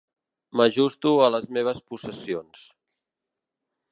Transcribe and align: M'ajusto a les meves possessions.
M'ajusto 0.59 1.11
a 1.25 1.27
les 1.35 1.45
meves 1.59 1.83
possessions. 1.91 2.65